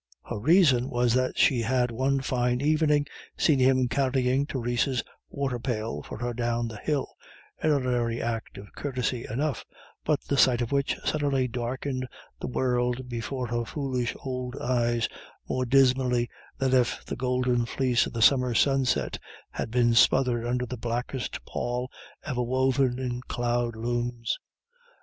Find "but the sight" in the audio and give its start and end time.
10.03-10.59